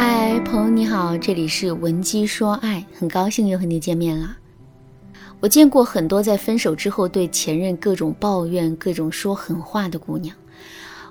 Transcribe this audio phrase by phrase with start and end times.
[0.00, 4.36] 嗨，朋友你好，这里是文姬说爱，很高兴又和你见面了。
[5.40, 10.36] 我见过很多在分手之后对前任各种抱怨、各种说狠话的姑娘，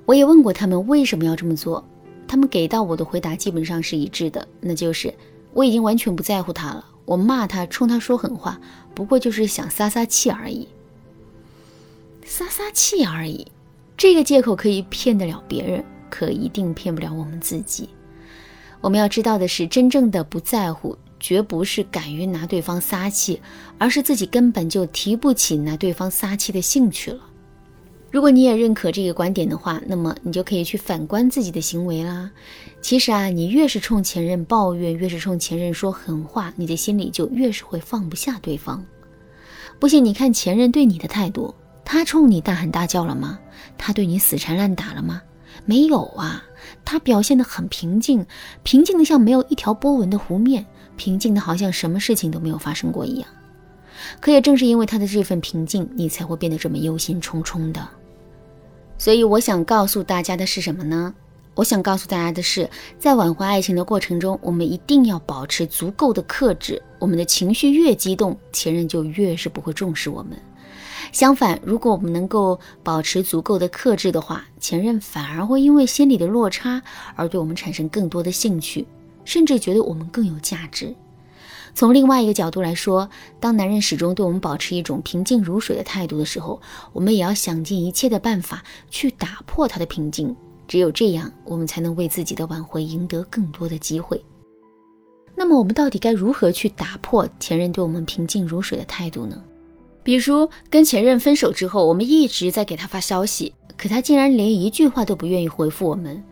[0.06, 1.84] 我也问过他们为什么要这么做，
[2.30, 5.14] 他们给到我的回答基本上是一致的，那就是
[5.52, 8.58] 我已经完全不在乎他了，我骂他、冲他说狠话，
[8.96, 10.66] 不过就是想撒撒气而已。
[12.24, 13.46] 撒撒气而已，
[13.98, 17.90] 这个借口可以骗得了别人，可一定骗不了我们自己。
[18.82, 23.42] 我们要知道的是，真正的不在乎，绝不是敢于拿对方撒气，
[23.78, 27.20] 而是自己根本就提不起拿对方撒气的兴趣了。
[28.10, 32.32] 如果你也认可这个观点的话，那么你就可以去反观自己的行为啦。
[32.82, 38.84] 其实啊，你越是冲前任抱怨，越是冲前任说狠话，你的心里就越是会放不下对方。
[39.78, 43.38] 不信你看前任对你的态度，他冲你大喊大叫了吗？
[43.78, 45.22] 他对你死缠烂打了吗？
[45.66, 46.44] 没有啊。
[46.84, 48.26] 他表现得很平静，
[48.64, 53.28] 平静的像没有一条波纹的湖面，平静的好像什么事情都没有发生过一样。
[54.20, 57.88] 可也正是因为他的这份平静，你才会变得这么忧心忡忡的。
[58.98, 61.14] 所以我想告诉大家的是什么呢？
[61.56, 66.82] 我想告诉大家的是，在挽回爱情的过程中，我们一定要保持足够的克制。
[67.00, 70.38] 我们的情绪越激动，前任就越是不会重视我们。
[71.12, 76.82] 相反，如果我们能够保持足够的克制的话，前任反而会因为心理的落差
[77.16, 78.86] 而对我们产生更多的兴趣，
[79.26, 80.94] 甚至觉得我们更有价值。
[81.74, 83.08] 从另外一个角度来说，
[83.40, 86.60] 当男人始终对我们保持一种平静如水的态度的时候，
[86.92, 90.36] 我们也要想尽一切的办法去打破他的平静。
[90.68, 94.22] 只有这样，我们才能为自己的挽回赢得更多的机会。
[95.36, 99.42] 那么，我们到底该如何去打破前任对我们平静如水的态度呢？
[100.08, 106.24] 比如跟前任分手之后，我们一直在给他发消息，可他竟然连一句话都不愿意回复我们。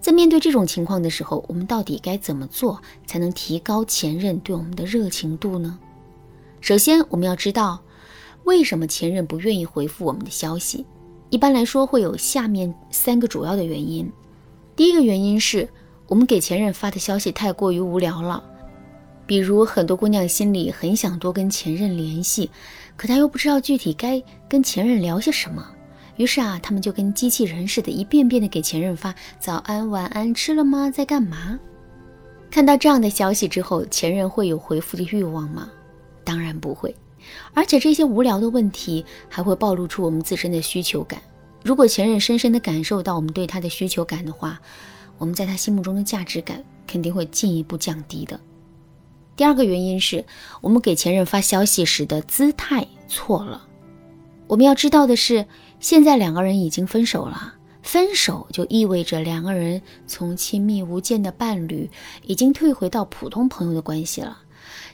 [0.00, 5.76] 在面对这种情况的时候，我们到底该怎么做才能提高前任对我们的热情度呢？
[6.60, 7.80] 首先，我们要知道
[8.44, 10.86] 为什么前任不愿意回复我们的消息。
[11.28, 14.08] 一般来说，会有下面三个主要的原因。
[14.76, 15.68] 第一个原因是
[16.06, 18.40] 我们给前任发的消息太过于无聊了。
[19.26, 22.48] 比如很多姑娘心里很想多跟前任联系，
[22.96, 25.66] 可他又不知道具体该跟前任聊些什么，
[26.16, 31.58] 于是啊，他们就跟机器人似的，一遍遍的给前任发早安、晚安、吃了吗、在干嘛。
[32.50, 35.68] 看到这样的消息之后，前任会有回复的欲望吗？
[36.24, 36.94] 当然不会。
[37.52, 41.20] 而且这些无聊的问题还会暴露出我们自身的需求感。
[41.64, 44.58] 如果前任深深的感受到我们对他的需求感的话，
[45.18, 48.38] 我们在他心目中的价值感肯定会进一步降低的。
[49.36, 50.24] 第二个原因是
[50.62, 53.66] 我们给前任发消息时的姿态错了。
[54.46, 55.46] 我们要知道的是，
[55.78, 61.90] 现在两个人已经分手了，分手就意味着两个人从亲密无间的伴侣
[62.24, 64.38] 已经退回到普通朋友的关系了。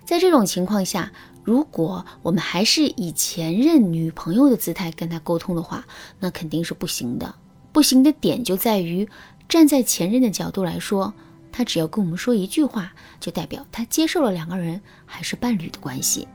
[0.05, 1.13] 在这种情况下，
[1.45, 5.87] 如果我们还是以前任女朋友的姿态跟他沟通的话，
[6.19, 7.33] 那肯定是不行的。
[7.71, 9.09] 不行的点就在于，
[9.49, 11.15] 站在前任的角度来说。
[11.53, 16.27] 他只要跟我们说一句话，就代表他接受了两个人还是伴侣的关系。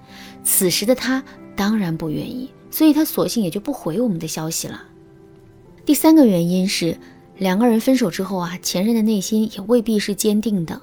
[0.44, 1.24] 此时的他
[1.56, 4.84] 当然不愿意，所以他索性也就不回我们的消息了。
[5.84, 6.98] 第三个原因是，
[7.38, 10.80] 两个人分手之后啊，前任的内心也未必是坚定的。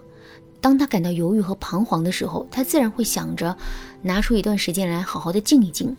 [0.61, 3.57] 当他感到犹豫和彷徨的时候，他自然会想着
[4.03, 5.95] 拿出一段时间来好好的静一静。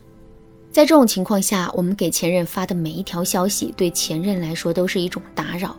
[0.71, 5.77] 在这种情况下，我们给前任发的每一条消息，对前任来说都是一种打扰。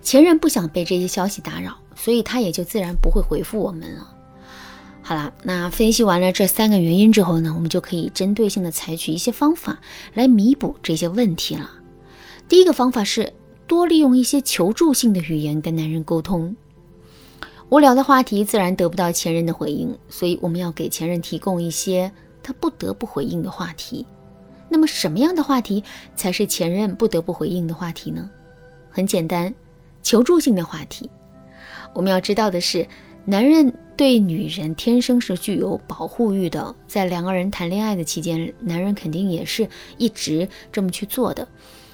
[0.00, 1.76] 前任不想被这些消息打扰。
[2.02, 4.16] 所以他也就自然不会回复我们了。
[5.02, 9.78] 好了，那分析完了这三个原因之后呢，我们就可以针对性的采取一些方法
[10.14, 11.70] 来弥补这些问题了。
[12.48, 13.34] 第一个方法是
[13.66, 16.56] 多利用一些求助性的语言跟男人沟通。
[17.68, 22.10] 无聊的话题自然得不到前任的回应，所以我们要给前任提供一些
[22.42, 24.06] 他不得不回应的话题。
[24.70, 25.84] 那么什么样的话题
[26.16, 28.30] 才是前任不得不回应的话题呢？
[28.90, 29.54] 很简单，
[30.02, 31.10] 求助性的话题。
[31.92, 32.86] 我们要知道的是，
[33.24, 36.74] 男人对女人天生是具有保护欲的。
[36.86, 41.46] 在两个人谈恋爱的期间，男人肯定也是一直这么去做的。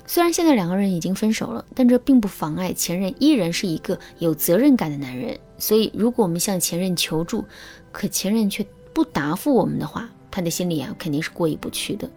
[0.06, 5.37] 虽然现在两个人已经分手了，但这并不妨碍前任依然是一个有责任感的男人。
[5.58, 7.44] 所以，如果我们向前任求助，
[7.90, 12.08] 可前任却不答复我们的话，他的心里啊肯定是过意不去的。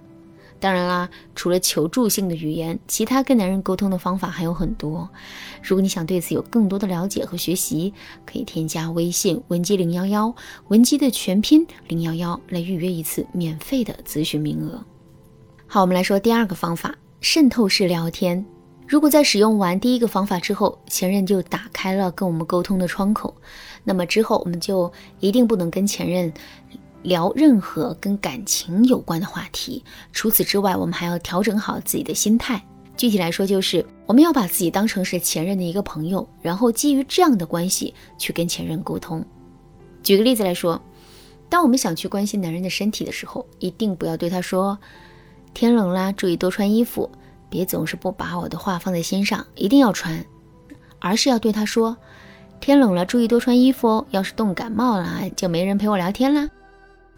[0.60, 5.10] 当然啦，除了求助性的语言，其他跟男人沟通的方法还有很多。
[5.64, 7.94] 如果你想对此有更多的了解和学习，
[8.26, 10.36] 可以添加微信文姬零幺幺，
[10.68, 14.84] 文姬的全拼零幺幺来预约一次免费的咨询名额。
[15.66, 18.46] 好，我们来说第二个方法：渗透式聊天。
[18.88, 23.36] 如果在使用完第一个方法之后，前任就打开了跟我们沟通的窗口，
[23.84, 26.34] 那么之后我们就一定不能跟前任
[27.04, 29.84] 聊任何跟感情有关的话题。
[30.12, 32.64] 除此之外，我们还要调整好自己的心态。
[32.98, 39.24] 具体来说，就是我们要把自己当成是前任的一个朋友，然后基于这样的关系去跟前任沟通。
[40.04, 40.82] 举个例子来说，
[41.48, 44.78] 当我们想去关心男人的身体的时候，一定不要对他说
[45.54, 47.10] ：“天冷啦，注意多穿衣服，
[47.50, 50.26] 别总是不把我的话放在心上，一定要穿。”
[51.00, 51.96] 而是要对他说
[52.60, 56.50] ：“天冷了，注意多穿衣服哦，要是冻感冒了，就没人陪我聊天啦。”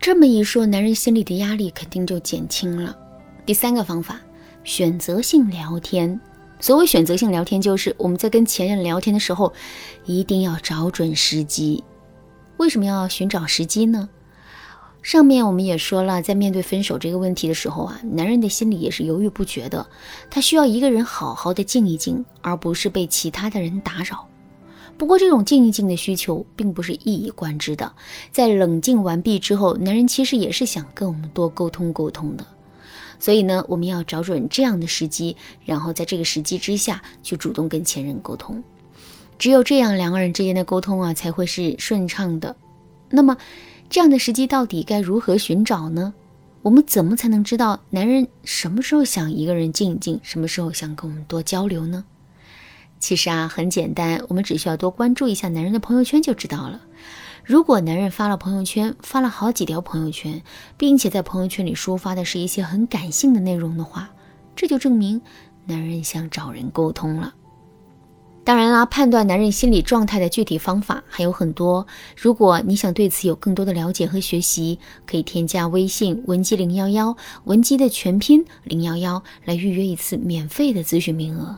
[0.01, 2.97] 这么一说，男人心里的压力肯定就减轻了。
[3.45, 4.19] 第三个方法。
[4.63, 6.19] 选择性聊天，
[6.59, 9.51] 所谓选择性聊天，就是我们在跟前任聊天的时候，
[10.05, 11.83] 一定要找准时机。
[12.57, 14.07] 为什么要寻找时机呢？
[15.01, 19.87] 上面我们也说了，在面对分手这个问题的时候啊，男人的心里也是犹豫不决的，
[20.29, 24.27] 他需要一个人好好的静一静，而不是被其他的人打扰。
[25.01, 27.91] 不过，这种静一静的需求并不是一以贯之的，
[28.31, 32.45] 在冷静完毕之后，男人其实也是想跟我们多沟通沟通的。
[33.17, 38.63] 所以呢，我们要找准这样的时机，然后在这个时机之下去主动跟前任沟通。
[39.39, 42.55] 只有这样，两个人之间的沟通啊才会是顺畅的。
[43.09, 43.35] 那么，
[43.89, 46.13] 这样的时机到底该如何寻找呢？
[46.61, 52.05] 我们怎么才能知道男人什么时候想一个人静一静，什么时候想跟我们多交流呢？
[53.01, 56.79] 其实啊，很简单，我们只需要多关注一下男人的朋友圈就知道了。
[57.43, 60.43] 如果男人发了朋友圈，发了好几条朋友圈，
[60.77, 64.11] 并且在朋友圈里抒发的是一些很感性的内容的话，
[64.55, 65.19] 这就证明
[65.65, 67.33] 男人想找人沟通了。
[68.43, 71.85] 当然啦，判断男人心理状态的具体方法还有很多。
[72.15, 74.77] 如果你想对此有更多的了解和学习，
[75.07, 81.57] 可以添加微信文姬零幺幺，文姬的全拼零幺幺，来预约一次免费的咨询名额。